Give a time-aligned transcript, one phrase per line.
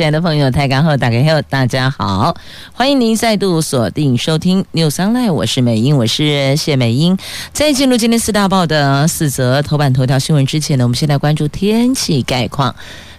[0.00, 2.34] 亲爱的朋友，大家好，大家好，大家好，
[2.72, 7.18] 欢迎您再度锁定收听 News Online，我是美英，我是谢美英。
[7.52, 12.74] 在进入今天四大报的四则头版头条新闻之前呢，我们先来关注天气概况。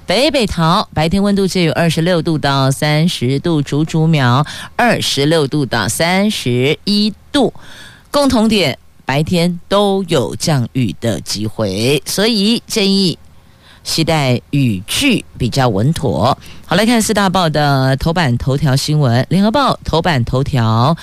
[0.07, 4.43] 北北桃白天温度介于二十六度到三十度，竹竹苗
[4.75, 7.53] 二十六度到三十一度，
[8.09, 13.19] 共同点白天都有降雨的机会，所以建议。
[13.83, 16.37] 期待语句比较稳妥。
[16.65, 19.25] 好，来看四大报的头版头条新闻。
[19.29, 20.95] 联合报头版头条：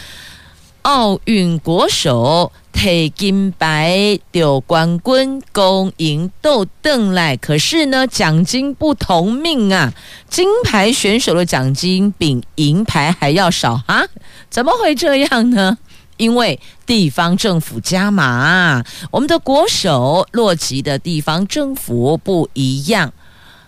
[0.83, 7.37] 奥运国手提金牌丢冠军，恭迎豆邓来。
[7.37, 9.93] 可是呢，奖金不同命啊！
[10.31, 14.05] 金牌选手的奖金比银牌还要少啊！
[14.49, 15.77] 怎么会这样呢？
[16.19, 23.11] 因为地方政府加码，我们的国手落籍的地方政府不一样，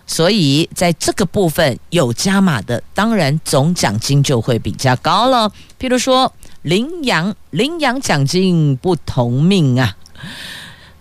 [0.05, 5.51] 所以在这个部分有加码的，当然总奖金就会比较高了。
[5.79, 9.97] 譬如说，领养领养奖金不同命啊。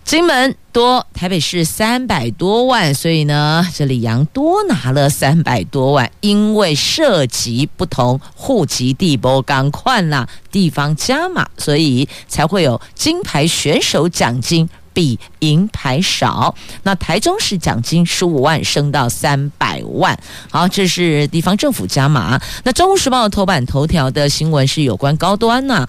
[0.05, 14.69] 金门多，台北市三百多万，所以呢，这里杨多拿了三百多万，因为涉及不同户籍地波刚换了地方加码，所以才会有金牌选手奖金。
[15.01, 20.15] 比银牌少，那台中市奖金十五万升到三百万。
[20.51, 22.39] 好，这是地方政府加码。
[22.65, 25.89] 那《中时报》头版头条的新闻是有关高端呐、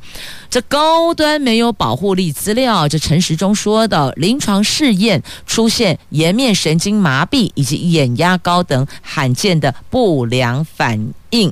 [0.49, 11.51] 这高端没有保护力资料，这陈时中说的临床试验出现颜面神经麻痹以及眼压高等罕见的不良反应，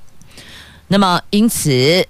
[0.87, 2.07] 那么因此。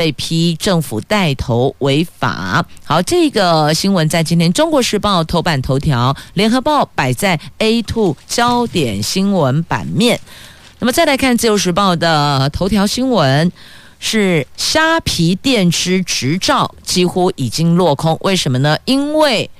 [0.00, 2.64] 被批政府带头违法。
[2.84, 10.18] 好，这个新闻在今天《中国时报》头版头条，《联合报》摆在 A two 焦点新闻版面。
[10.78, 13.52] 那么再来看《自由时报》的头条新闻，
[13.98, 18.16] 是虾皮电池执照几乎已经落空。
[18.22, 18.78] 为什么呢？
[18.86, 19.50] 因为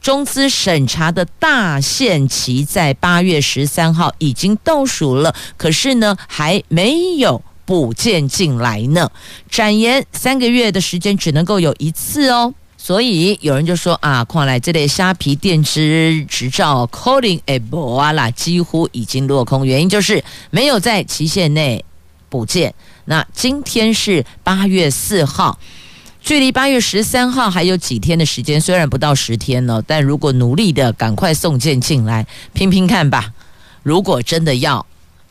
[0.00, 7.42] 中资审查的大限期在八月十三号已经倒数了，可是呢，还没有。
[7.68, 9.10] 补件进来呢，
[9.50, 21.84] 展延三个月的时间只能够有一次哦，所以有人就说啊，看来这类虾皮电池执照 calling a boa 啦，几乎已经落空，原因就是没有在期限内
[22.30, 22.74] 补件。
[23.04, 25.58] 那今天是八月四号，
[26.22, 33.34] 距离八月十三号还有几天的时间，虽然不到十天了，但如果努力的赶快送件进来，拼拼看吧。
[33.82, 34.86] 如果真的要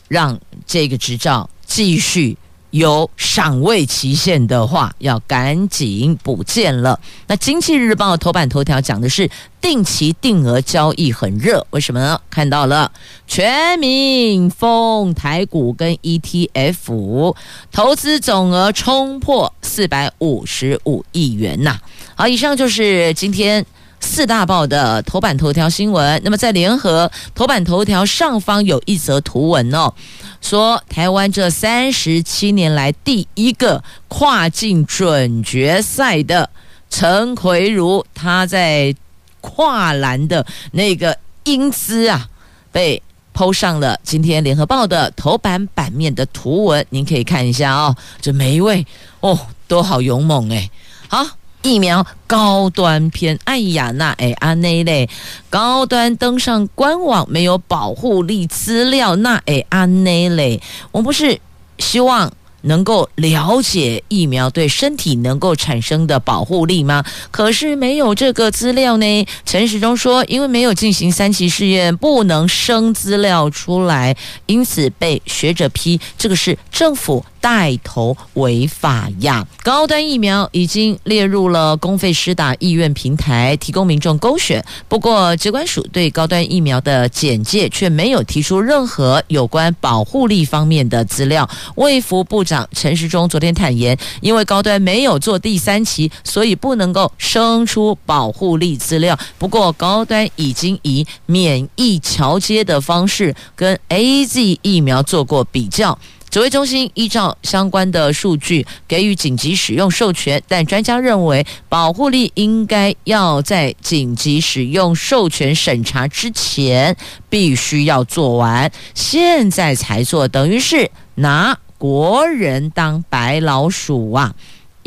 [0.08, 2.38] 让这个执照，继续
[2.72, 7.00] 有赏味期限的话，要赶紧补件了。
[7.28, 9.30] 那《经济日报》头版头条讲的是
[9.62, 12.20] 定期定额交易很热，为什么呢？
[12.30, 12.92] 看到了
[13.26, 17.36] 全民疯台股跟 ETF，
[17.72, 21.80] 投资总额冲破四百五十五亿元呐。
[22.16, 23.66] 好，以上就是今天
[24.00, 26.22] 四大报的头版头条新闻。
[26.24, 29.94] 那么在联合头版头条上方有一则图文哦。
[30.42, 36.50] 说台湾这三十七年来第一个跨进准决赛的
[36.90, 38.96] 陈奎儒，他在
[39.42, 42.28] 跨栏的那个英姿啊，
[42.72, 43.02] 被
[43.34, 47.96] PO 上了今天联合报的头版版面的图文，您可以看一下哦。
[48.22, 48.86] 这每一位
[49.20, 49.38] 哦，
[49.68, 50.70] 都好勇猛诶。
[51.08, 51.26] 好。
[51.68, 55.10] 疫苗高端篇，哎呀，那哎阿内嘞，
[55.50, 60.62] 高端登上官网没有保护力资料，那哎阿内嘞，
[60.94, 61.42] 我们不是
[61.78, 62.32] 希望。
[62.62, 67.06] 能够了解疫苗对身体能够产生的保护力吗？
[67.32, 69.28] 可是没有这个资料呢。
[69.46, 74.18] 陈时中说，因为没有进行三期试验，不能生资料出来，
[74.48, 79.46] 因此被学者批这个是政府带头违法呀。
[79.64, 84.64] 高端疫苗已经列入了公费施打意愿平台，提供民众勾选。
[84.88, 91.50] 不过，疾管署对高端疫苗的简介却没有提出任何有关保护力方面的资料。
[91.76, 99.18] 卫福部长陈时中昨天坦言，因为高端没有做第三期，所以不能够生出保护力资料。
[99.38, 105.98] 不过，高端已经以免疫桥接的方式跟 AZ 疫苗做过比较。
[106.30, 116.96] 指挥中心依照相关的数据给予紧急使用授权，但专家认为保护力应该要在紧急使用授权审查之前
[117.30, 124.34] 必须要做完，现在才做，等于是拿国人当白老鼠啊！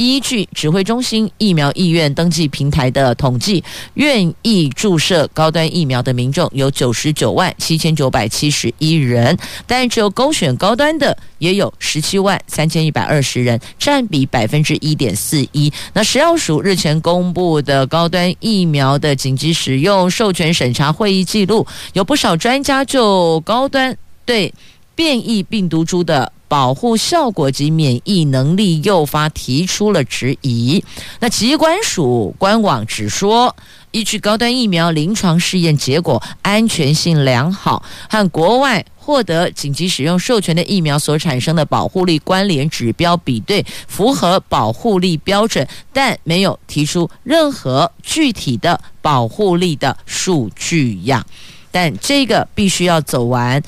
[0.01, 3.63] 依据指挥中心疫苗意愿登记平台的统计，
[3.95, 9.37] 愿意注射高端疫苗的民众有九十九万七千九百七十一人，
[9.67, 15.71] 但只有勾选高端的也有十七万三千一百二十人，占比百分之一点四一。
[15.93, 23.95] 那食药署日前公布的高端疫苗的紧急使用授权审查会议记录，有不少专家就高端
[24.25, 24.55] 对
[24.95, 30.85] 变异病毒株的保护效果及免疫能力诱发提出了质疑。
[31.21, 33.55] 那疾管署官网只说，
[33.93, 51.25] 依据高端疫苗临床试验结果安全性良好，和国外获得紧急使用授权的疫苗所产生的保护力关联指标比对，符合保护力标准，但没有提出任何具体的保护力的数据呀。
[51.71, 53.63] 但这个必须要走完，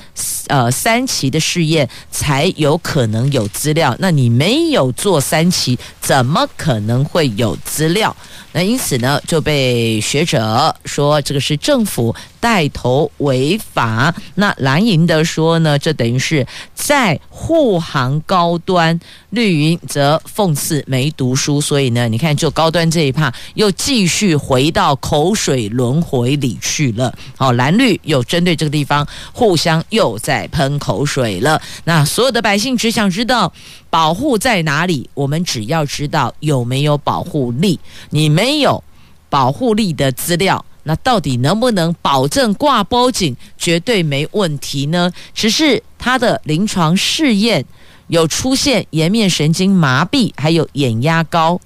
[0.47, 3.95] 呃，三期的试验才有可能有资料。
[3.99, 8.15] 那你没有做三期，怎么可能会有资料？
[8.53, 14.13] 那因此呢，就被学者说这个是政府带头违法。
[14.35, 16.45] 那蓝营的说呢，这等于是
[16.75, 18.97] 在护航高端，
[19.31, 21.59] 绿营则讽刺没读书。
[21.59, 27.13] 所以呢，你看，就高端这一趴又继续回到口水轮回里去了。
[27.35, 31.59] 好，蓝绿又针对这个地方互相又在喷口水了。
[31.85, 33.51] 那所有的百姓只想知道。
[33.93, 35.07] 保护在哪里？
[35.13, 37.79] 我们只要知道有没有保护力。
[38.09, 38.83] 你没有
[39.29, 45.11] 保护力的资料，那到底能不能保证挂保证绝对没问题呢？
[45.35, 47.63] 只是它的临床试验
[48.07, 51.61] 有出现颜面神经麻痹，还有眼压高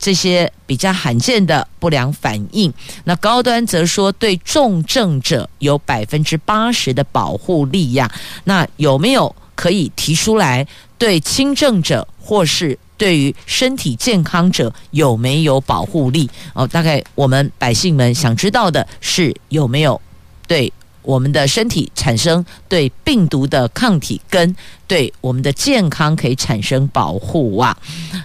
[0.00, 2.74] 这些比较罕见的不良反应。
[3.04, 8.10] 那高端则说对重症者有百分之八十的保护力呀。
[8.42, 10.64] 那有没有可以提出来？
[10.96, 16.30] 对轻症者或是对于身体健康者有没有保护力？
[16.54, 20.00] 哦，大概我们百姓们想知道的是有没有
[20.46, 20.72] 对
[21.02, 24.54] 我们的身体产生对病毒的抗体，跟
[24.86, 27.76] 对我们的健康可以产生保护啊！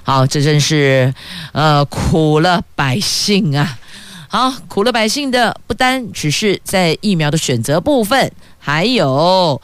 [0.03, 1.13] 好，这真是
[1.51, 3.79] 呃苦了百姓啊！
[4.27, 9.61] 好，苦了百姓的不单只是在疫苗的选择部分，还有。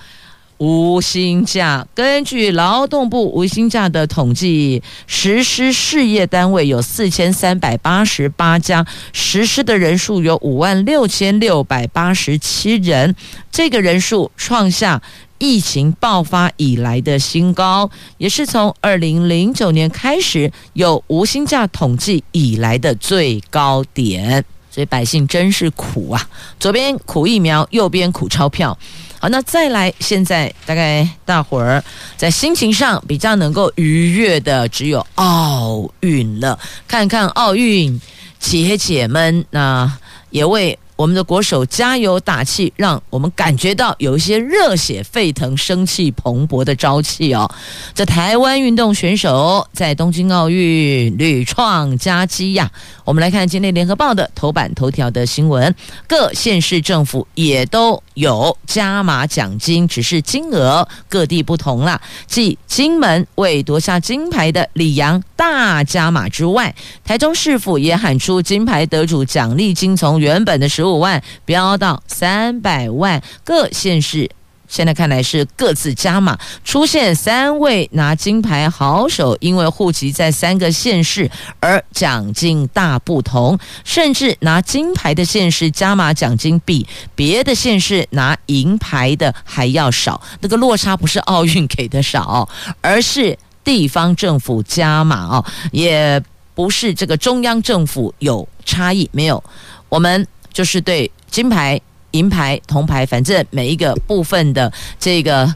[0.60, 13.16] 无薪假，根据劳动部无薪假的统计，实施事业单位有四千三百八十八家，实施的人数有五万六千六百八十七人，
[13.50, 15.02] 这个人数创下
[15.38, 24.44] 疫情爆发以来的新高，也是从二零零九年开始有无薪假统计以来的最高点。
[24.72, 26.30] 所以百姓真是苦啊！
[26.60, 28.78] 左边苦疫苗，右边苦钞票。
[29.20, 31.84] 好，那再来，现在大概大伙儿
[32.16, 36.58] 在心情上比较能够愉悦的，只有奥运了。
[36.88, 38.00] 看看奥运，
[38.40, 39.92] 姐姐们，那
[40.30, 40.80] 也为。
[40.96, 47.50] 我们的国手加油打气，让我们感觉到有一些热血沸腾、生气蓬勃的朝气哦。
[47.96, 52.70] 这台湾运动选手在东京奥运屡创佳绩呀！
[53.06, 55.74] 我们来看今天联合报的头版头条的新闻，
[56.06, 62.02] 各县市政府也都有加码奖金，只是金额各地不同了。
[62.28, 70.90] 继金门为夺下金牌的李阳大加码之外，台中市府也喊出金牌得主奖励金从原本的十。
[70.90, 74.28] 五万飙到三百万，各县市
[74.70, 92.48] 现在看来是各自加码，出现三位拿金牌好手，因为户籍在三个县市而奖金大不同，甚至拿金牌的县市加码奖金比别的县市拿银牌的还要少，那个落差不是奥运给的少，
[92.80, 96.24] 而是地方政府加码哦，也
[96.54, 99.44] 不是这个中央政府有差异，没有
[99.90, 100.26] 我们。
[100.52, 101.80] 就是对金牌、
[102.12, 105.54] 银牌、铜牌，反正每一个部分的这个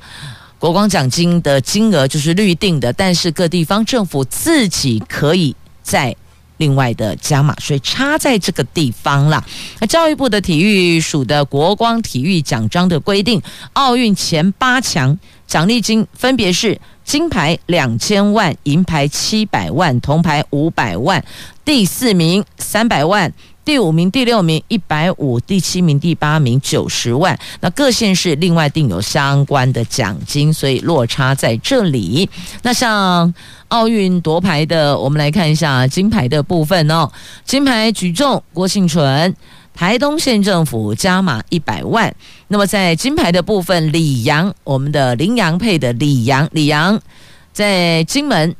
[0.59, 6.15] 国光奖金的金额就是预定的，但是各地方政府自己可以再
[6.57, 9.43] 另外的加码，所以差在这个地方了。
[9.79, 13.41] 那教育部的体育署的国光体育奖章的规定，
[13.73, 15.17] 奥运前八强
[15.47, 21.21] 奖励金分别是金牌两千万、银牌七百万、铜牌五百万，
[21.65, 23.33] 第四名三百万。
[23.65, 27.37] 第五名、第六名一百五，第七名、第八名九十万。
[27.61, 32.29] 那各县市另外定有相关的奖金，所以落差在这里。
[32.61, 33.33] 那像
[33.69, 37.09] 奥运夺牌的，我们来看一下金牌的部分哦。
[37.45, 39.33] 金牌举重，郭庆纯，
[39.73, 42.13] 台东县政府加码一百万。
[42.49, 46.99] 那么在金牌的部分，李阳，我们的麟洋配的李阳，李阳
[47.53, 48.53] 在金门。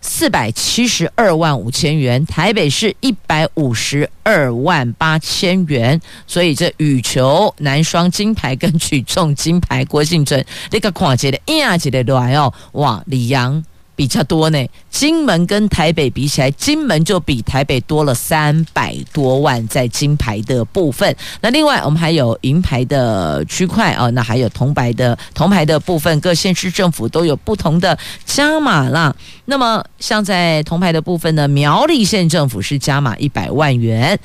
[0.00, 13.62] 四百七十二万五千元，台北市一百五十二万八千元，所以这羽球男双金牌跟举重金牌，郭婞淳那个跨界的一亚级的来哦，哇，李阳。
[14.00, 21.14] 比较多呢，金门跟台北比起来，金门就比台北多了三百多万在金牌的部分。
[21.42, 29.14] 那另外我们还有银牌的区块啊，那还有铜牌的铜牌的部分，各县市政府都有不同的加码啦。
[29.44, 34.18] 那么像在铜牌的部分呢，苗栗县政府是加码一百万元。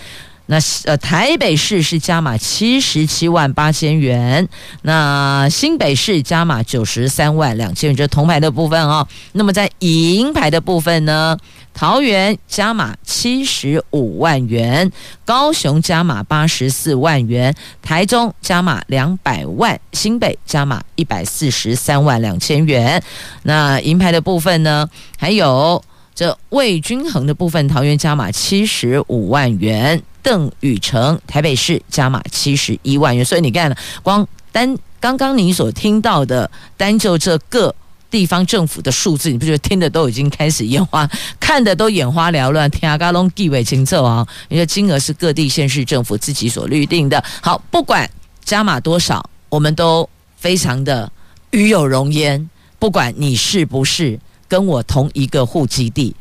[0.47, 4.47] 那呃，台北市是加码七十七万八千元，
[4.83, 9.07] 那新北市加码九十三万两千元，这铜牌的部分哦。
[9.31, 11.35] 那么在银牌的部分呢，
[11.73, 14.91] 桃园加码七十五万元，
[15.25, 23.01] 高雄加码八十四万元，台中加码两百万，新北加码一百四十三万两千元。
[23.43, 24.87] 那银牌的部分呢，
[25.17, 25.83] 还有
[26.13, 30.03] 这未均衡的部分，桃园加码七十五万元。
[30.25, 37.74] 邓宇成，台北市加码七十一万元，所以你看，光单刚刚你所听到的，单就这个
[38.10, 41.08] 地方政府的数字，你不觉得听的都已经开始眼花，
[41.39, 44.25] 看的都眼花缭乱，天啊，嘎隆地位清楚啊！
[44.50, 47.24] 因为金额是各地县市政府自己所预定的。
[47.39, 48.10] 好，不管
[48.44, 51.12] 加码多少，我们都非常的
[51.51, 52.50] 与有荣焉。
[52.79, 56.15] 不管你是不是跟我同一个户籍地。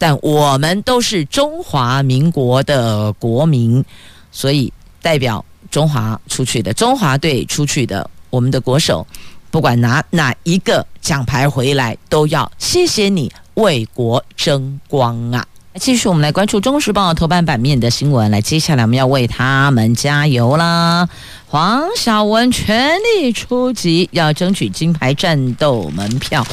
[0.00, 3.84] 但我们都是中华民国的国民，
[4.32, 9.06] 所以代表中华出去的中华队出去的，我们的国手，
[9.50, 15.46] 不管拿哪一个奖牌回来，都要谢谢你为国争光啊！
[15.80, 18.30] 继续，我们来关注《中时报》头版版面的新闻。
[18.30, 21.08] 来，接下来我们要为他们加油啦！
[21.48, 26.46] 黄晓雯全力出击，要争取金牌战斗门票。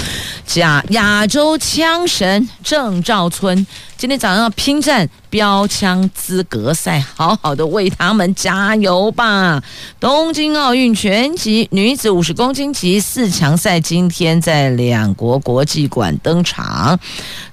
[0.45, 3.67] 加亚洲枪神郑兆村
[3.97, 9.61] 今天早上要拼战标枪资格赛，好好的为他们加油吧！
[9.99, 16.97] 东京奥运全集女子五十公斤级四强赛今天在两国国际馆登场。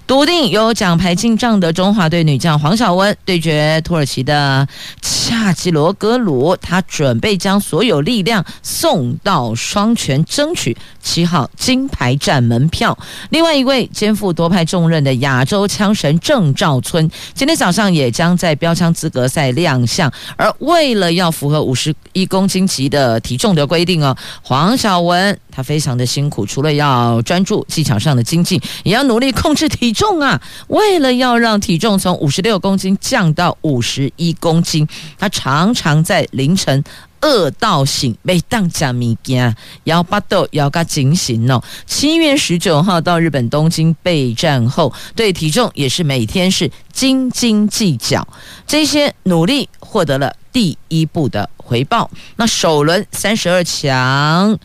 [0.07, 4.69] 笃定有奖牌进账的中华队女将黄晓雯对决土耳其的
[5.01, 12.97] 恰吉罗格鲁，她准备将所有力量送到双拳，争取七号金牌战门票。
[13.31, 20.13] 另外一位肩负夺牌重任的亚洲枪神郑兆春，今天早上也将在标枪资格赛亮相。
[20.37, 30.43] 而为了要符合五十一公斤级的体重的规定哦，黄晓雯他非常的辛苦，除了要专注技巧上的精进，也要努力控制体重啊！
[30.67, 36.83] 为了要让体重从五十六公斤降到五十一公斤，他常常在凌晨
[37.21, 41.63] 饿到醒，被当假米羹，要巴豆要个警醒哦。
[41.87, 48.27] 七月十九号到日本东京备战后，对体重也是每天是斤斤计较，
[48.67, 52.11] 这些努力获得了第一步的回报。
[52.37, 54.59] 那首轮三十二强，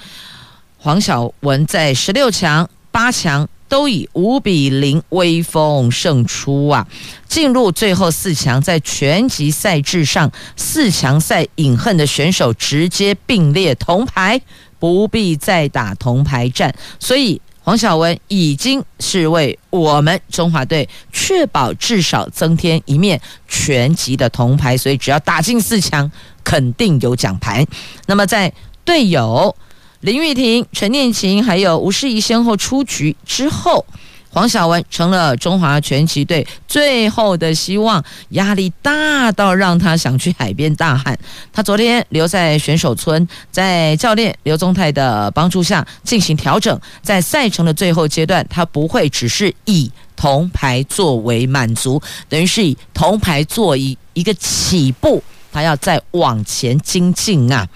[0.80, 3.48] 黄晓雯在十六强、八强。
[3.70, 6.88] 都以五比零威风胜出啊！
[7.28, 14.42] 进入最后四强，在拳击赛制上，四强赛饮恨的选手直接并列铜牌，
[14.80, 16.74] 不必再打铜牌战。
[17.00, 24.76] 所以黄晓雯已经是为我们中华队确保至少增添一面拳击的铜牌。
[24.76, 26.12] 所以只要打进四强，
[26.44, 27.64] 肯定有奖牌。
[28.08, 28.52] 那么在
[28.84, 29.56] 队友。
[30.02, 33.86] 林玉婷、陈念琴还有吴世仪先后出局之后，
[34.30, 41.20] 黄晓雯成了中华拳击队最后的希望，压力大到让他想去海边大喊。
[41.52, 57.68] 他昨天留在选手村，在教练刘宗泰的帮助下进行调整，在赛程的最后阶段，他不会只是以铜牌作为满足，等于是以铜牌作一一个起步，他要再往前精进啊。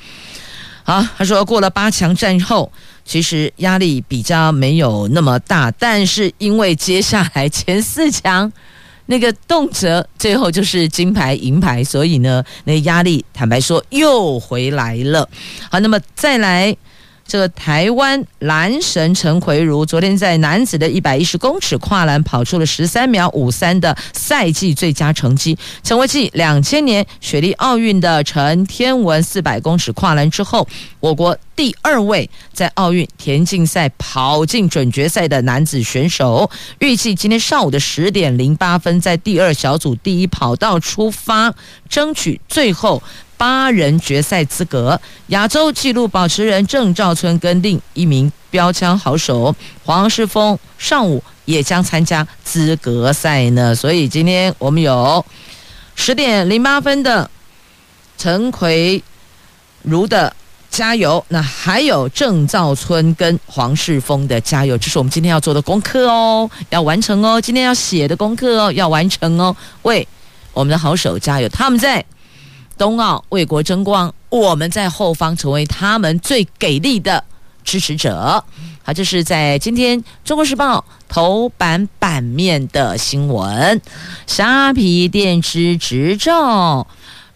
[0.84, 2.72] 好，他说过了八强战后，
[3.06, 8.52] 其实压力比较没有那么大，但是因为接下来前四强
[9.06, 15.28] 那个动辄最后就是金牌银牌，所以呢，那压力坦白说又回来了。
[15.70, 16.76] 好，那么再来
[17.26, 30.68] 这个台湾男神陈奎如昨天在男子的一百一十公尺跨栏跑出了十三秒五三的赛季最佳成绩，成为继两千年雪梨奥运的陈天文四百公尺跨栏之后，
[31.00, 36.50] 我国第二位在奥运田径赛跑进准决赛的男子选手。
[36.80, 41.54] 预计今天上午的十点零八分，在第二小组第一跑道出发，
[41.90, 43.02] 争取最后。
[43.44, 44.98] 八人决赛资格，
[45.28, 53.76] 亚洲纪录保持人郑兆春跟另一名标枪好手黄世峰上午也将参加资格赛呢。
[53.76, 55.26] 所以今天我们有
[55.94, 57.30] 十点零八分的
[58.18, 59.04] 陈奎
[59.82, 60.34] 如的
[60.70, 70.08] 加油，那还有郑兆春跟黄世峰的加油，这是我们今天要做的功课哦，要完成哦，今天要写的功课哦，要完成哦，为
[70.54, 72.06] 我们的好手加油，他们在。
[72.78, 77.24] 冬奥为国争光，我们在后方成为他们最给力的
[77.64, 78.44] 支持者。
[78.84, 83.82] 好，这是在今天《中国时报》头版版面的新闻。
[84.28, 86.86] 虾皮电池执照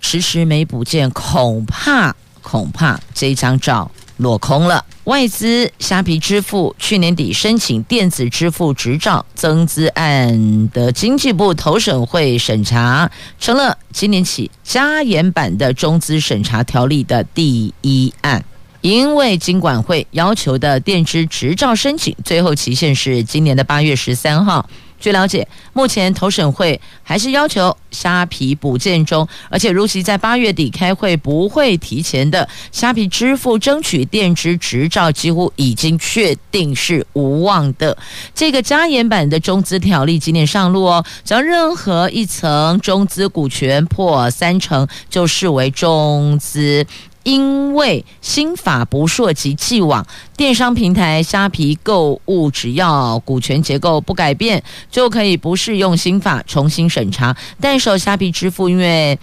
[0.01, 4.83] 迟迟没补件，恐怕恐怕这张照落空了。
[5.05, 13.09] 外资虾皮支付去年底申请电子支付执照增资案的经济部投审会审查，
[13.39, 18.43] 成了今年起加严版的中资审查条例的第一案。
[18.81, 24.69] 因为金管会要求的电支执照申请，最后期限是今年的八月十三号。
[24.99, 32.47] 据了解，目前投审会还是要求虾皮补件中，而且如期在八月底开会，不会提前的。
[32.71, 37.95] 虾皮支付争取电支执照几乎已经确定是无望的。
[38.33, 46.85] 这个加严版的中资条例今年上路哦，只要任何一层中资股权破三成，就视为中资。
[47.27, 50.07] 因为新法不涉及既往，
[50.37, 57.35] 电商平台虾皮购物，只要股权结构不改变，就可以不适用新法重新审查。
[57.59, 59.19] 但是虾皮支付，因为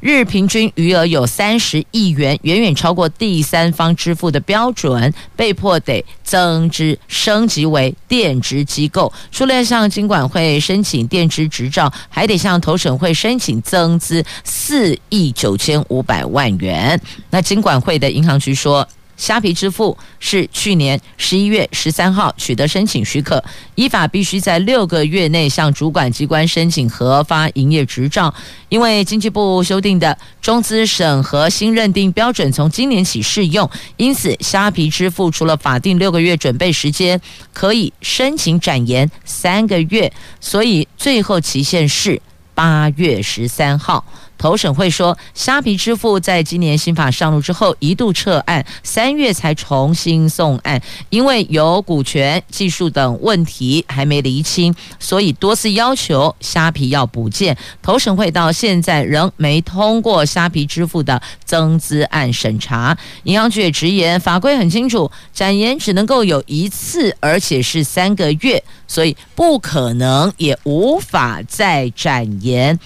[0.00, 9.12] 日平均余额有三十亿元，远远超过第三方支付的标准，被迫得增资升级为电支机构。
[9.30, 17.00] 除了向金管会申请电支执照，还得向投审会申请增资四亿九千五百万元。
[17.28, 18.88] 那金管会的银行局说。
[19.20, 28.34] 虾皮支付是去年十一月十三号取得申请许可，依法必须在六个月内向主管机关申请核发营业执照。
[28.70, 37.20] 因为经济部修订的中资审核新认定标准从今年起适用，因此虾皮支付除了法定六个月准备时间，
[37.52, 42.22] 可以申请展延三个月，所以最后期限是
[42.54, 44.02] 八月十三号。
[44.40, 57.54] 投审会说，虾皮支付在今年新法上路之后一度撤案，三月才重新送案，因为有股权、技术等问题还没厘清，所以多次要求虾皮要补件。
[57.82, 62.96] 投审会到现在仍没通过虾皮支付的增资案审查。
[63.24, 72.80] 银行局也直言，法规很清楚，展延只能够有一次，而且是三个月，所以不可能也无法再展延。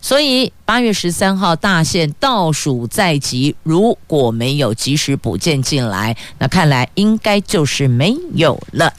[0.00, 8.92] 所以八月十三号大限倒数在即，如果没有及时补件进来，那看来应该就是没有了。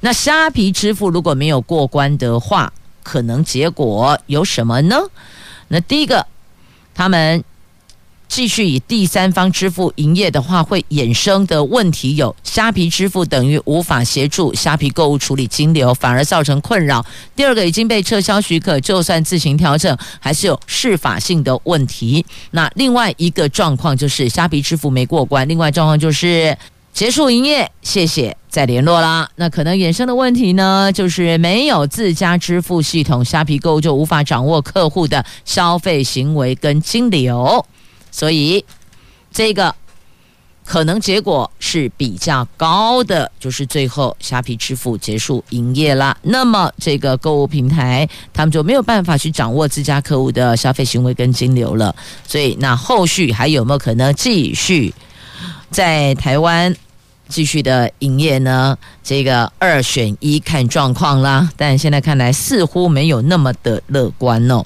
[0.00, 2.72] 那虾皮支付如果没有过关的话，
[3.02, 4.96] 可能结果有什么呢？
[5.68, 6.26] 那第一个，
[6.94, 7.44] 他们。
[8.30, 17.04] 继续以第三方支付营业的话，会衍生的问题有：虾皮支付等于无法协助虾皮购物处理金流，反而造成困扰。
[17.34, 22.24] 第二个已经被撤销许可，就算自行调整，还是有适法性的问题。
[22.52, 26.56] 那另外一个状况就是虾皮支付没过关，另外状况就是
[26.94, 29.28] 结束营业，谢谢再联络啦。
[29.34, 37.66] 那可能衍生的问题呢，就是没有自家支付系统，虾皮购物就无法掌握客户的消费行为跟金流。
[38.10, 38.64] 所以，
[39.32, 39.74] 这个
[40.64, 46.16] 可能结果是比较高的，就是最后虾皮支付结束营业了。
[46.22, 51.94] 那么，这个购物平台他们就没有办法去掌握自家客户的消费行为跟金流了。
[52.26, 54.94] 所以，那后续还有没有可能继续
[55.70, 56.74] 在台湾
[57.28, 58.76] 继续的营业呢？
[59.02, 61.48] 这个二选一，看状况啦。
[61.56, 64.64] 但现在看来，似乎没有那么的乐观哦。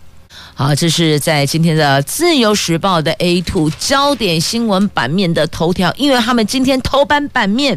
[0.57, 7.77] 好，这是在今天的《自由时报》的 A two 焦点新闻版面的头条，因为他们今天头版版面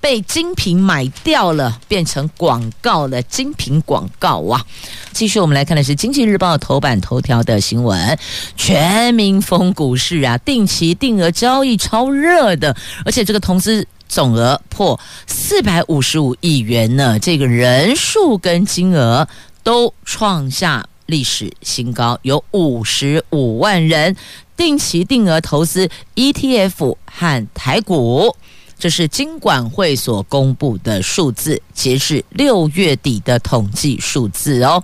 [0.00, 4.64] 被精品买掉了，变成广告了，精品广告啊！
[5.12, 8.18] 继续，我们来看的是《经济日报》头版头条的新闻：
[8.56, 12.74] 全民疯股市啊，定期定额交易超热的，
[13.04, 19.28] 而且这个投资总额破四百五十五亿元呢，这个人数跟金额
[19.62, 24.14] 都创下历史新高，有五十五万人
[24.56, 28.36] 定期定额投资 ETF 和台股，
[28.78, 34.82] 这是金管会所公布的数字，截至六月底的统计数字哦。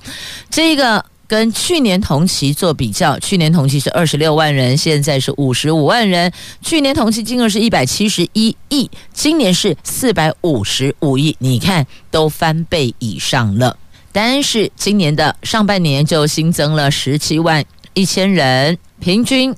[0.49, 6.31] 这个跟去年同期做比较，去年同期是二十六万人，现在是五十五万人。
[6.61, 13.79] 去年同期金额是一百七十一亿，今年是四百五十五亿，你看都翻倍以上了。
[14.13, 19.55] 但是今年的上半年就新增了十七万一千人，平均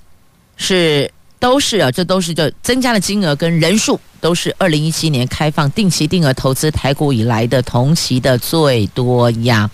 [0.57, 9.69] 是都是啊，这都是就增加的金额跟人数都是二零一七年开放定期定额投资台股以来的同期的最多呀。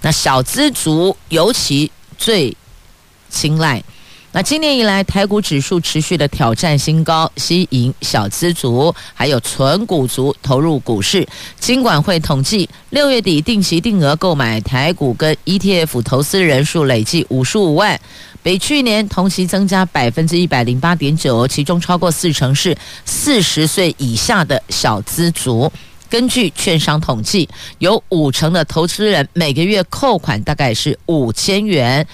[0.00, 2.56] 那小资族尤其最
[3.28, 3.82] 青睐。
[4.34, 11.28] 那今年以来，台股指数持续的挑战新高，吸引小资族还有存股族投入股市。
[11.60, 18.00] 金管会统计，六月底定期定额购买台股跟 ETF 投资人数累计五十五万，
[18.42, 25.70] 比去年同期增加百分之一百零八点九，其中超过四成是四十岁以下的小资族。
[26.08, 27.46] 根据券商统计，
[27.80, 32.06] 有五成的投资人每个月扣款大概是五千元，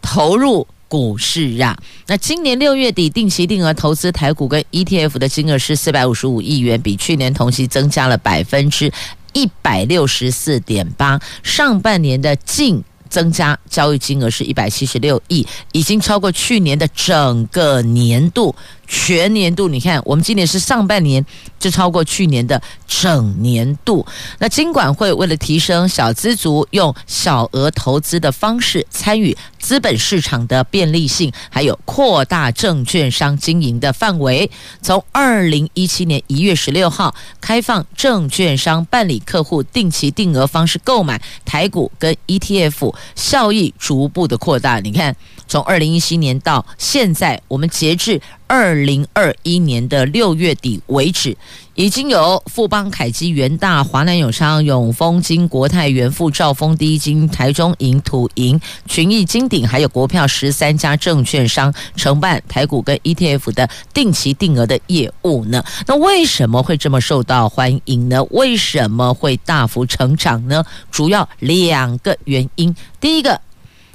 [0.00, 0.66] 投入。
[0.88, 8.92] 股市啊，那今年六月底定期定额投资台股跟 ETF 的金额是四百五十五亿元，比去年同期增加了百分之
[9.32, 11.20] 一百六十四点八。
[11.42, 18.54] 上半年的净增加交易金额是一百七十六亿，已经超过去年的整个年度。
[18.86, 21.24] 全年度，你看，我们今年是上半年
[21.58, 24.06] 就超过去年的整年度。
[24.38, 44.80] 那金管会为了提升小资族用小额投资的方式参与资本市场的便利性，还有扩大证券商经营的范围，从二零一七年一月十六号开放证券商办理客户定期定额方式购买台股跟 ETF，效益逐步的扩大。
[44.80, 45.16] 你看。
[45.48, 51.36] 从二零一七年到现在，我们截至二零二一年的六月底为止，
[51.74, 65.64] 已经有富邦、凯基、元大、华南永昌、永丰金、国泰、元富、兆丰、第一金、台中银、土银、群益、金鼎，还有国票十三家证券商承办台股跟 ETF 的定期定额的业务呢？
[65.86, 68.22] 那为什么会这么受到欢迎呢？
[68.30, 70.64] 为什么会大幅成长呢？
[70.90, 72.74] 主要两个原因。
[73.00, 73.40] 第一个，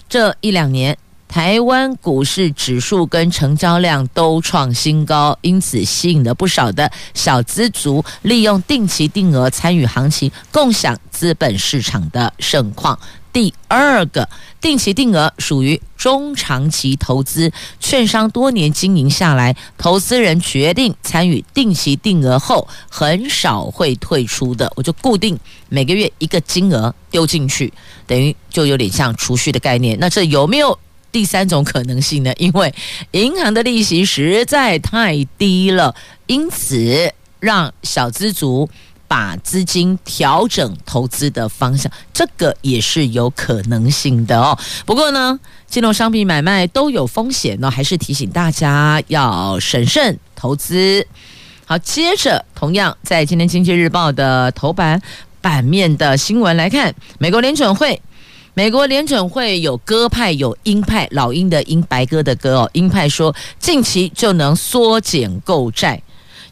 [0.09, 0.97] 这一两年。
[1.31, 12.99] 台湾股市指数跟成交量都创新高，因此吸引了不少的小资族利用定期定额参与行情，共享资本市场的盛况。
[13.31, 14.27] 第二个，
[14.59, 24.69] 定期定额属于中长期投资，券商多年经营下来，投资人决定参与定期定额后，很少会退出的。
[24.75, 25.39] 我就固定
[25.69, 27.71] 每个月一个金额丢进去，
[28.05, 29.97] 等于就有点像储蓄的概念。
[29.97, 30.77] 那这有没有？
[31.11, 32.73] 第三种可能性呢，因为
[33.11, 35.93] 银行的利息实在太低了，
[36.27, 38.69] 因此让小资族
[39.07, 44.57] 把资金调整投资的方向，这个也是有可能性的哦。
[44.85, 51.05] 不过呢，金融商品买卖都有风险呢，还是提醒大家要审慎投资。
[51.65, 55.01] 好，接着同样在今天《经济日报》的头版
[55.41, 58.01] 版面的新闻来看，美国联准会。
[58.53, 62.69] 美国联准会有鸽派，有鹰派，老鹰的鹰，白鸽的鸽哦。
[62.73, 66.01] 鹰派说近期就能缩减购债，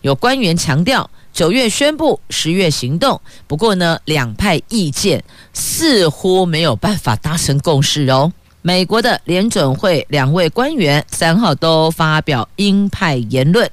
[0.02, 3.20] 有官员强调九月宣布，十月行动。
[3.48, 8.32] 不过呢，两派意见似乎没有办法达成共识哦。
[8.62, 13.70] 美国的联准会两位官员三号都发表鹰派言论。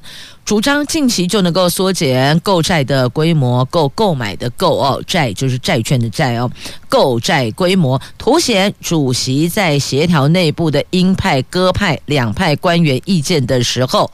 [0.47, 6.49] 主张近期就能够缩减购债的规模，购购买的购哦，债就是债券的债哦，
[6.89, 14.09] 购债规模凸显主席在协调内部的鹰派、鸽派两派官员意见的时候。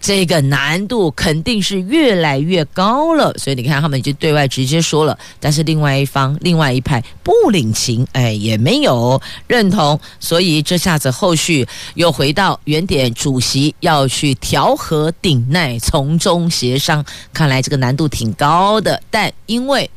[0.00, 19.02] 这个难度肯定是越来越高了，所以你看，他们已经对外直接说了，但是另外一方、另外一派不领情，哎，也没有认同，所以这下子后续又回到原点，主席要去调和、顶耐、从中协商，看来这个难度挺高的。
[19.10, 19.90] 但因为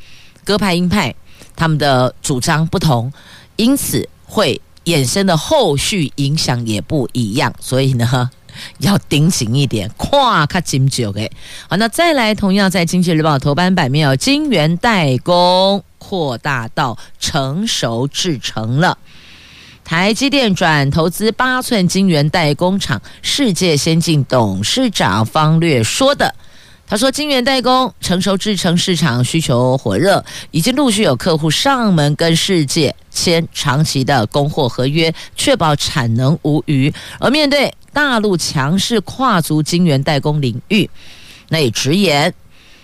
[0.44, 1.14] 鸽派、鹰派
[1.54, 3.12] 他们的主张不同，
[3.54, 8.28] 因此会衍生的后续影响也不一样，所以呢。
[8.78, 11.30] 要盯紧一点，跨卡金九诶。
[11.68, 18.98] 好，那再来，同样在《经济日报》头版版面有金圆代工扩大到成熟制程了。
[19.84, 26.34] 台积电转投资八寸金圆代工厂，世界先进董事长方略说的。
[26.92, 36.92] 他说，晶圆代工成熟制程市场需求火热，已经陆续有客户上门跟世界签长期的供货合约，确保产能无虞。
[37.18, 40.90] 而面对大陆强势跨足晶圆代工领域，
[41.48, 42.34] 那也直言。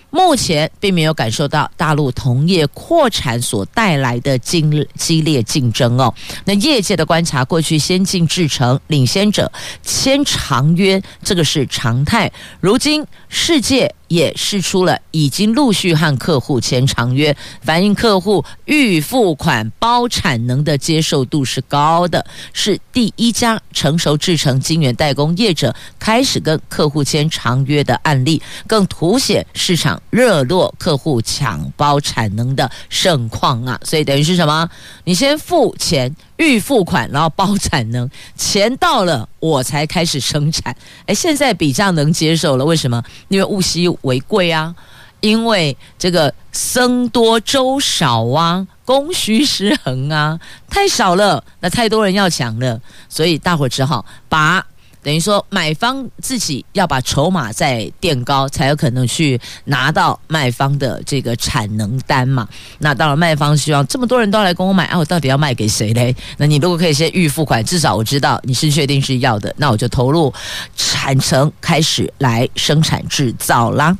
[0.09, 6.11] 目前并没有感受到大陆同业扩产所带来的激激烈竞争哦。
[6.45, 9.51] 那业界的观察，过去先进制程领先者
[9.83, 12.31] 签长约，这个是常态。
[12.59, 13.93] 如今世界。
[14.09, 33.79] 也释出了已经陆续和客户签长约，反映客户预付款包产能的接受度是高的，是第一家成熟制程晶圆代工业者开始跟客户签长约的案例，更凸显市场热络、客户抢包产能的盛况啊！
[33.83, 34.69] 所以等于是什么？
[35.05, 36.13] 你先付钱。
[36.39, 40.75] 预付款，然后包产能，钱到了我才开始生产。
[41.05, 43.03] 哎，现在比较能接受了，为什么？
[43.27, 44.75] 因为物稀为贵啊，
[45.21, 54.65] 因为这个僧多粥少啊，供需失衡啊，太少了，那太多人要抢了，所以大伙只好把。
[55.01, 62.47] 等于说，买方自己要把筹码再垫高，才有可能去拿到卖方的这个产能单嘛。
[62.79, 66.13] 那到了卖方希望这么多人都来跟我买，啊，我到底要卖给谁嘞？
[66.37, 70.33] 那你如果可以先预付款，至少我知道你是确定是要的，那我就投入
[70.75, 73.97] 产程开始来生产制造啦。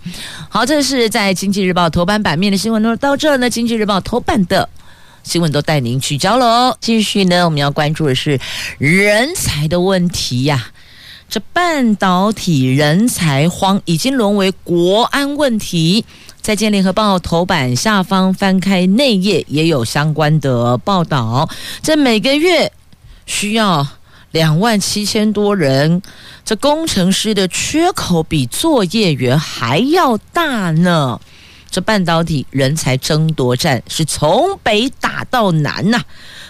[0.49, 2.81] 好，这是在《经济日报》头版版面的新闻。
[2.81, 4.67] 那到这呢，《经济日报》头版的
[5.23, 6.77] 新闻都带您聚焦了哦。
[6.81, 8.39] 继续呢，我们要关注的是
[8.77, 10.67] 人才的问题呀。
[11.29, 16.03] 这半导体人才荒已经沦为国安问题。
[16.41, 21.47] 在《建联合报》头版下方翻开内页，也有相关的报道。
[21.83, 22.71] 这每个月
[23.27, 23.85] 需要
[24.31, 26.01] 两万七千多人，
[26.43, 31.21] 这工程师的缺口比作业员还要大呢。
[31.69, 36.01] 这半导体人才争夺战是从北打到南呐、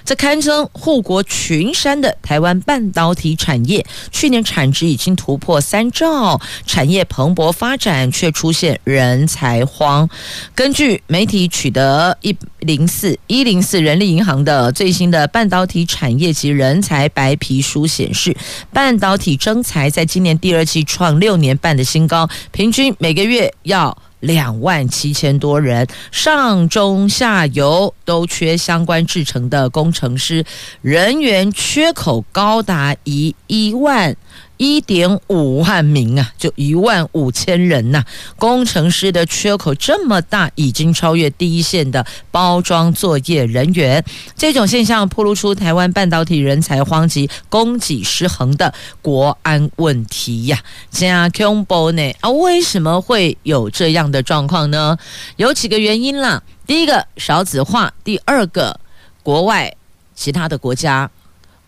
[0.05, 10.09] 这堪称护国群山的台湾半导体产业，去年产值已经突破三兆，产业蓬勃发展，却出现人才荒。
[10.55, 18.35] 根据媒体取得一零四一零四人力银行的最新的半导体产业及人才白皮书显示，
[18.71, 23.97] 半导体征才在今年第二季创六年半的新高，平均每个月要。
[24.19, 30.43] 两万七千多人，上中下游都缺相关制成的工程师，
[30.81, 34.15] 人员缺口高达一一万。
[34.59, 38.03] 一点五万名啊，就一万五千人呐、
[38.37, 44.03] 工程师的缺口这么大，已经超越第一线的包装作业人员。
[44.35, 50.59] 这种现象暴露出台湾半导体人才荒及供给失衡的国安问题呀！
[50.91, 52.29] 加恐怖呢啊！
[52.29, 54.97] 为什么会有这样的状况呢？
[55.37, 56.43] 有几个原因啦。
[56.67, 58.77] 第一个少子化，第二个
[59.23, 59.73] 国外
[60.13, 61.09] 其他的国家。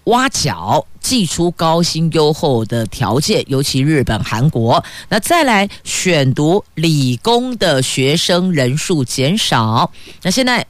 [0.05, 4.83] 挖角，祭出高薪优厚的条件，尤其日本、韩国。
[5.09, 9.91] 那再来选读理工的学生人数减少，
[10.23, 10.65] 那现在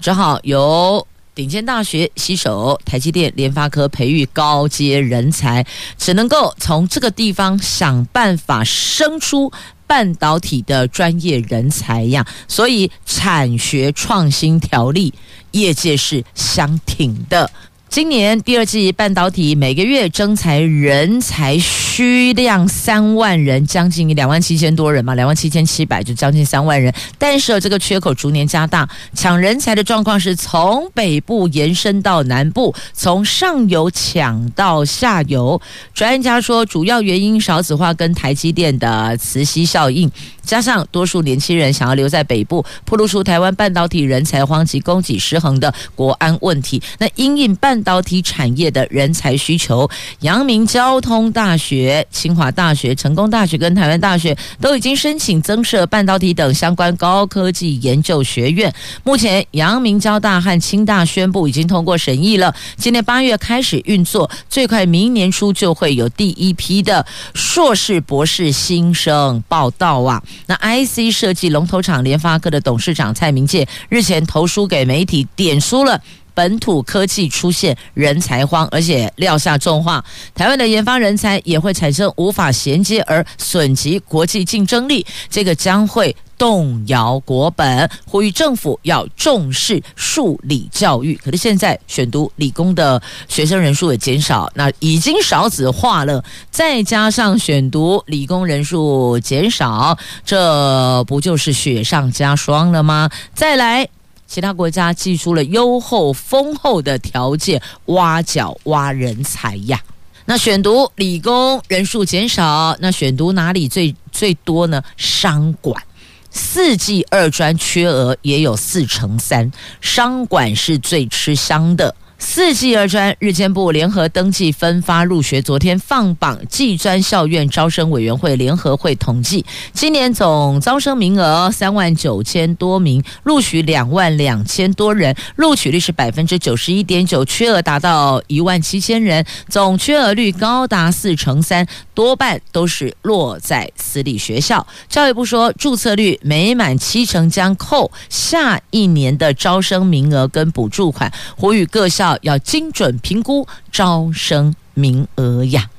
[0.00, 5.64] 只好由顶尖大学携手台积电、联发科培育高阶人才，
[5.96, 9.50] 只能够从这个地方想办法生出
[9.86, 12.26] 半导体的专业人才呀。
[12.48, 15.14] 所以产学创新条例，
[15.52, 17.50] 业界是相挺的。
[17.92, 26.90] 今年第二季半导体每个月征才人才需量三万人，将近两万七千多人嘛，两万七千七百就将近三万人。
[27.18, 35.60] 但是这个缺口逐年加大，抢人才的状况是从北部延伸到南部，从上游抢到下游。
[35.92, 40.10] 专家说，主要原因少子化跟台积电的磁吸效应。
[40.42, 46.82] 加上多数年轻人想要留在北部，暴露出台湾半导体人才荒及供给失衡的国安问题。
[46.98, 49.88] 那因应半导体产业的人才需求，
[50.20, 58.72] 阳明交通大学、清华大学、成功大学跟台湾大学都已经申请增设半导体等相关高科技研究学院。
[59.04, 70.22] 目前，阳明交大和清大宣布已经通过审议了，今年八月开始运作，最快明年初就会有第一批的硕士、博士新生报到啊。
[70.46, 76.00] 那 IC 设计龙头厂联发科的董事长蔡明介日前投书给媒体，点出了
[76.34, 87.88] 本土科技出现人才荒，而且撂下重话，台湾的研发人才也会产生无法衔接而损及国际竞争力，这个将会动摇国本。
[88.06, 91.14] 呼吁政府要重视数理教育。
[91.24, 103.10] 可是现在选读理工的学生人数也减少，那已经少子化了，再加上选读理工人数减少，这不就是雪上加霜了吗？
[103.34, 103.88] 再来。
[104.32, 109.78] 其他国家寄出了优厚丰厚的条件，挖角挖人才呀。
[110.24, 114.82] 那选读理工人数减少，那选读哪里最最多呢？
[114.96, 115.82] 商管
[116.30, 121.94] 四季二专缺额也有四成三，商管是最吃香的。
[122.22, 144.64] 四技二专日间部联合登记分发入学，昨天放榜，技专校院招生委员会联合会统计，今年总招生名额三万九千多名，录取两万两千多人，录取率是百分之九十一点九，缺额达到一万七千人，总缺额率高达四成三，多半都是落在私立学校。
[144.88, 152.11] 教育部说，注册率每满七成将扣下一年的招生名额跟补助款，呼吁各校。
[152.22, 155.70] 要精准评估招生名额呀。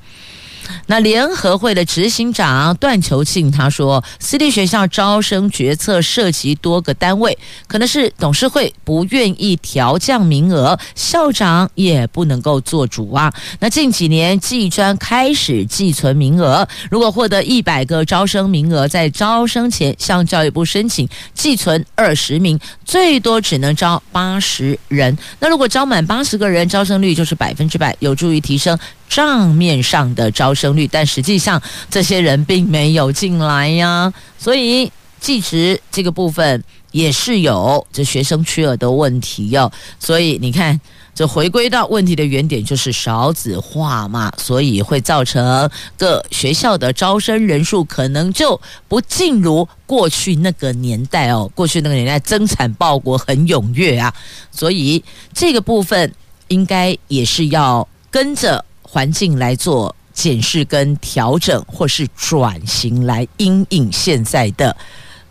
[0.86, 13.32] 那联合会的执行长段球庆他说，私立学校招生决策涉及多个单位，可能是董事会不愿意调降名额，校长也不能够做主啊。
[13.60, 25.16] 那近几年技专开始寄存名额，如果获得一百个招生名额，在招生前向教育部申请寄存二十名，最多只能招八十人。
[25.40, 28.78] 那如果招满八十个人，招生率就是百分之百，有助于提升。
[29.08, 34.90] 账面上的招生率，但实际上这些人并没有进来呀，所以
[35.20, 39.70] 技职这个部分也是有这学生缺额的问题哟。
[39.98, 40.80] 所以你看，
[41.14, 51.50] 这回归到问题的原点就是少子化嘛，所以会造成各学校的招生人数可能就不尽如过去那个年代哦。
[51.54, 54.12] 过去那个年代增产报国很踊跃啊，
[54.50, 56.12] 所以这个部分
[56.48, 58.64] 应该也是要跟着。
[58.94, 64.76] 环境来做检视跟调整，或是转型来因应现在的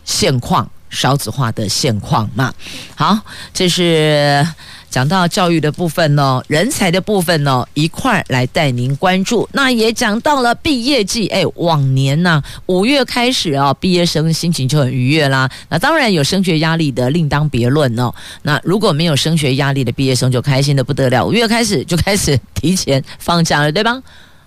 [0.03, 2.53] 现况，少子化的现况嘛。
[2.93, 3.17] 好，
[3.53, 4.45] 这是
[4.93, 9.49] 讲到教育的部分哦，人才的部分哦，一块儿来带您关注。
[9.51, 15.49] 那也讲到了毕业季，哎，往年呢、五月开始啊，毕业生心情就很愉悦啦。
[15.67, 18.13] 那当然有升学压力的，另当别论哦。
[18.43, 22.39] 那如果没有升学压力的毕业生，就开心的不得了，五月开始就开始。
[22.53, 23.99] 提前放假了，对吧？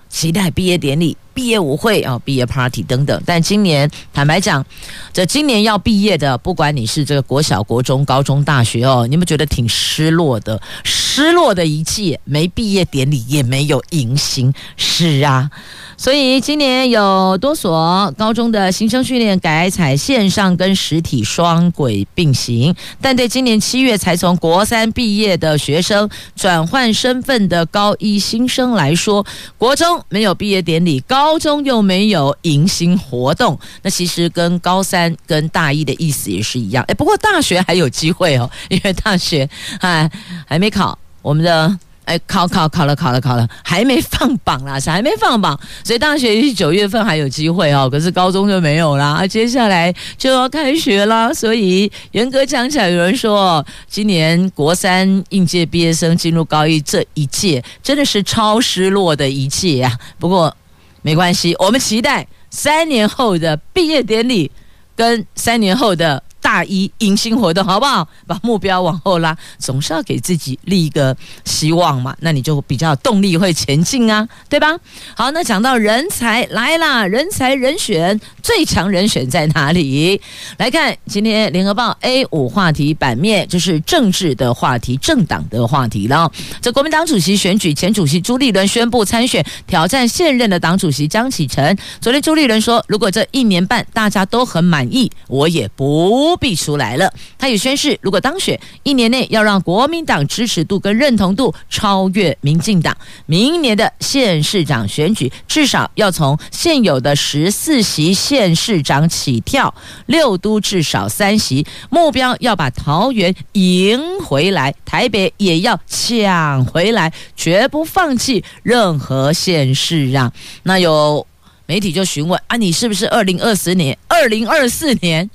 [0.08, 3.22] 期待毕业典礼、毕业舞会啊、毕业 party 等等。
[3.26, 4.64] 但今年坦白讲，
[5.12, 10.58] 这今年要毕业的，不管你是这个国小、国中、高中、大学哦，你们觉得挺失落的？
[10.82, 15.50] 失落的一切，没毕业典礼，也没有迎新，是啊。
[15.96, 29.24] 所以今年有多所高中的新生训练改采线上跟实体双轨并行，但对今年七月才从国三毕业的学生转换身份的高一新生来说，
[29.56, 36.84] 国中没有毕业典礼，高中又没有迎新活动，那其实跟高三跟大一的意思也是一样。
[36.88, 39.48] 哎，不过大学还有机会哦，因为大学
[39.80, 40.10] 还
[40.46, 41.78] 还没考我们的。
[42.06, 59.92] 哎，考考考了，考了，考了，还没放榜啦，是还没放榜，所以大学是九月份还有机会哦，可是高中就没有啦，接下来就要开学啦，所以严格讲起来，有人说今年国三应届毕业生进入高一这一届，真的是超失落的一届啊。
[60.20, 60.56] 不过
[61.02, 64.48] 没关系，我们期待三年后的毕业典礼
[64.94, 66.22] 跟三年后的。
[66.46, 68.06] 大一迎新活动好不好？
[68.24, 72.16] 把目标往后拉，总是要给自己立一个希望嘛。
[72.20, 74.78] 那你就比较动力会前进啊，对吧？
[75.16, 80.20] 好，那讲到人才来啦，人才人选最强人选在哪里？
[80.58, 86.30] 来看今天联合报 A 五话题版面，就是政治的话题、政党的话题了。
[86.62, 91.76] 这国民党主席选举，前主席朱立伦宣布参选挑战现任的党主席江启臣。
[92.00, 96.35] 昨天朱立伦说，如果这一年半大家都很满意，我也不。
[96.36, 102.96] 必出来了，他也宣誓，如果当选，一年内要让国民党支持度跟认同度超越民进党。
[103.26, 109.74] 明年的县市长选举，至少要从现有的十四席县市长起跳，
[110.06, 120.32] 六都至少三席，目标要把桃园赢回来，台北也要抢回来，绝不放弃任何县市啊。
[120.64, 121.26] 那有
[121.66, 125.28] 媒体就询问啊，你是不是二零二四年、二零二四年？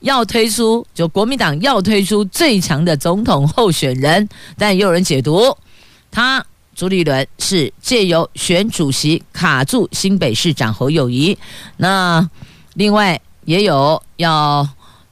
[0.00, 5.56] 要推出，就国民党要推出最强的总统候选人，但也有人解读
[6.10, 6.44] 他
[6.74, 11.36] 朱立伦是借由选主席卡住新北市长侯友谊。
[11.76, 12.28] 那
[12.74, 14.68] 另外也有要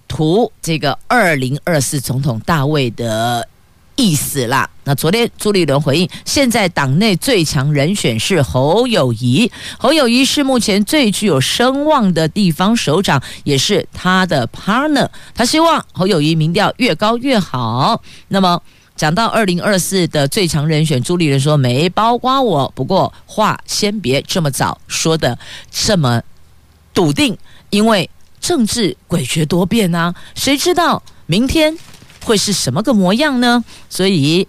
[0.06, 3.48] 图这个二零二四总统大卫的。
[3.96, 4.68] 意思啦。
[4.84, 15.08] 那昨天朱立伦回应，现在党内最强人选是侯友谊，侯友谊是目前最具有声望的地方首长，也是他的 partner。
[15.34, 18.00] 他希望侯友谊民调越高越好。
[18.28, 18.62] 那么
[18.94, 25.36] 讲到二零二四的最强人选，朱立伦说没包括我，不过话先别这么早说的
[25.70, 26.22] 这么
[26.94, 27.36] 笃定，
[27.70, 28.08] 因为
[28.40, 31.76] 政治诡谲多变啊，谁知道明天？
[32.26, 33.64] 会是什么个模样呢？
[33.88, 34.46] 所以，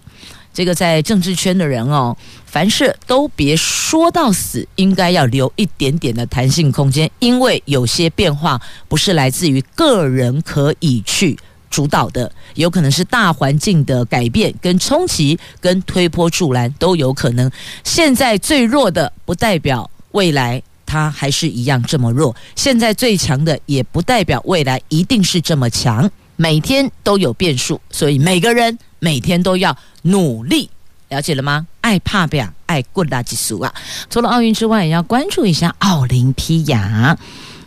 [0.52, 11.38] 这个在政治圈的人哦，凡事都别说到死，应该要留一点点的弹性空间，因为有些变化不是来自于个人可以去
[11.70, 17.48] 主导的，有可能是大环境的改变、跟冲击、跟推波助澜都有可能。
[17.84, 26.10] 现在最弱的，不代表未来它还是一样这么弱；现在最强的，也不代表未来一定是这么强。
[26.40, 30.70] 每天都有变数，所以每个人每天都要努力，
[31.08, 31.66] 了解了吗？
[31.80, 33.74] 爱怕表，爱过大技术啊！
[34.08, 37.18] 除了奥运之外，也要关注一下奥林匹亚。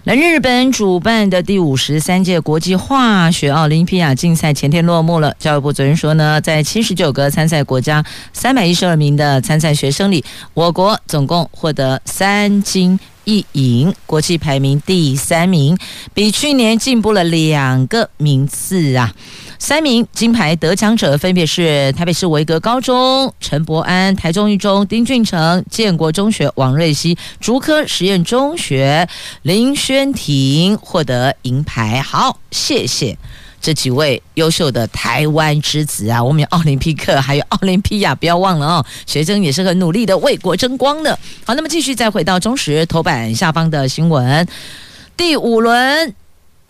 [0.06, 5.36] 来，日本主办的第五十三届国际化学奥林匹亚竞赛前天落幕了。
[5.38, 8.02] 教育部昨天说呢，在七十九个参赛国家
[8.32, 12.98] 三百一十二名的参赛学生里，我国总共获得三金。
[13.32, 15.78] 一银，国际排名第三名，
[16.14, 19.16] 比去年进步了两个名次啊！
[19.58, 29.08] 三名金牌得奖者分别是台北市维格高中陈柏安、台中一中丁俊成、建国中学王瑞熙、竹科实验中学
[29.44, 32.02] 林轩婷获得银牌。
[32.02, 33.18] 好，谢谢。
[33.62, 38.86] 这几位优秀的台湾之子啊，我们有奥林匹克，还有奥林匹亚，不要忘了哦。
[39.06, 41.18] 学生也是很努力的为国争光的。
[41.46, 44.48] 好，那么继续再回到中时头版下方的新闻，
[45.16, 46.16] 第五轮。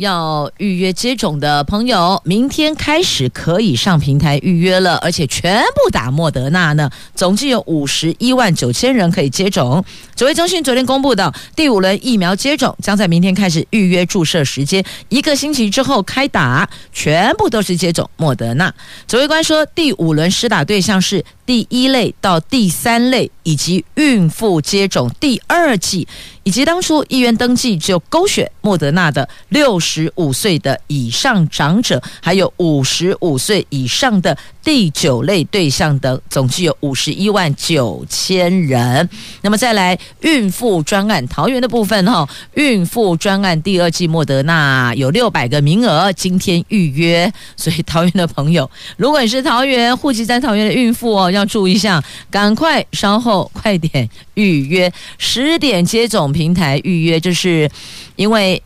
[0.02, 9.86] 要预约接种的朋友，明天开始可以上平台预约了，而且全部打莫德纳呢，总计有五十一万九千人可以接种。
[10.16, 18.74] 指挥中心昨天公布的第五轮疫苗接种将在明天开始预约注射时间，一个星期之后开打，全部都是接种莫德纳。
[19.08, 26.08] 指挥官说，第五轮施打对象是第一类到第三类，以及孕妇接种第二剂。
[26.43, 39.08] 以及当初医院登记就勾选莫德纳的六十五岁的以上长者，还有五十五岁以上的第九类对象等，总计有五十一万九千人。
[39.41, 47.32] 那么再来孕妇专案桃园的部分哈，孕妇专案第二季莫德纳有六百个名额，今天预约。
[47.56, 56.21] 所以桃园的朋友，如果你是桃园户籍在桃园的孕妇哦，要要注意一下，赶快稍后快点预约，十点接种。
[56.31, 57.69] 平台预约，就是
[58.15, 58.61] 因为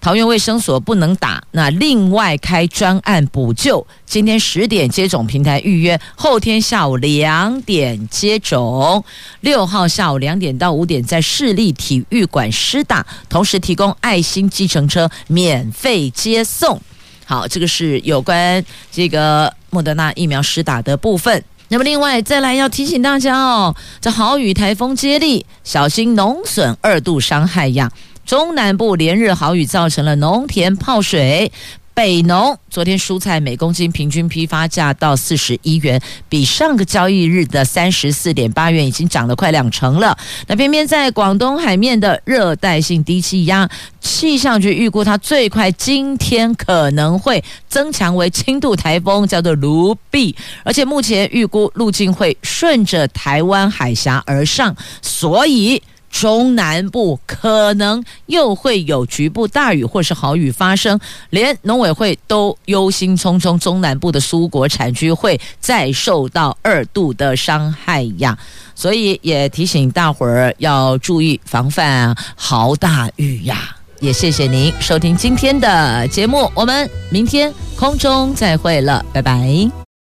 [0.00, 3.86] 桃园卫生所不能打，那另外开专案补救。
[4.04, 9.02] 今天十点接种平台预约，后天下午两点接种，
[9.40, 16.80] 六号下午两点到五点在市立体育馆施打，同时提供爱心计程车免费接送。
[17.24, 21.42] 好，这个是有关这个莫德纳疫苗施打的部分。
[21.68, 27.90] 那么，另外再来要提醒大家哦，这豪雨台风接力，小心农损二度伤害呀！
[28.24, 31.52] 中南部连日豪雨造成了农田泡水。
[31.96, 40.14] 北农昨天蔬菜每公斤平均批发价到四十一元，比上个交易日的三十四点八元已经涨了快两成了。
[40.46, 43.66] 那偏偏在广东海面的热带性低气压，
[43.98, 55.82] 气象局预估它最快今天可能会增强为轻度台风，叫做卢碧，而且目前预估路径会顺着台湾海峡而上，所以。
[56.18, 60.98] 中南部可能又会有局部大雨或是豪雨发生，
[61.28, 68.38] 连农委会都忧心忡忡，中南部的蔬果产区会再受到二度的伤害呀，
[68.74, 73.76] 所以也提醒大伙儿要注意防范豪大雨呀。
[74.00, 79.85] 也谢谢您收听今天的节目，我们明天空中再会了，拜拜。